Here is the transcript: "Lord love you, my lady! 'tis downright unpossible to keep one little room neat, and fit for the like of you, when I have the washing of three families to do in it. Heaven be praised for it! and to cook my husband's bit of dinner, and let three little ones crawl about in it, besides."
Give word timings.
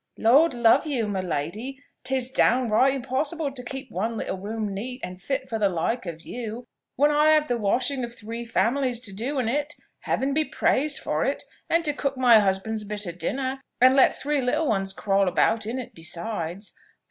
"Lord 0.17 0.55
love 0.55 0.87
you, 0.87 1.07
my 1.07 1.19
lady! 1.19 1.79
'tis 2.03 2.31
downright 2.31 2.95
unpossible 3.03 3.51
to 3.53 3.63
keep 3.63 3.91
one 3.91 4.17
little 4.17 4.39
room 4.39 4.73
neat, 4.73 4.99
and 5.03 5.21
fit 5.21 5.47
for 5.47 5.59
the 5.59 5.69
like 5.69 6.07
of 6.07 6.23
you, 6.23 6.65
when 6.95 7.11
I 7.11 7.29
have 7.33 7.47
the 7.47 7.55
washing 7.59 8.03
of 8.03 8.15
three 8.15 8.43
families 8.43 8.99
to 9.01 9.13
do 9.13 9.37
in 9.37 9.47
it. 9.47 9.75
Heaven 9.99 10.33
be 10.33 10.43
praised 10.43 10.97
for 10.97 11.23
it! 11.23 11.43
and 11.69 11.85
to 11.85 11.93
cook 11.93 12.17
my 12.17 12.39
husband's 12.39 12.83
bit 12.83 13.05
of 13.05 13.19
dinner, 13.19 13.61
and 13.79 13.95
let 13.95 14.15
three 14.15 14.41
little 14.41 14.67
ones 14.67 14.91
crawl 14.91 15.27
about 15.27 15.67
in 15.67 15.77
it, 15.77 15.93
besides." 15.93 16.73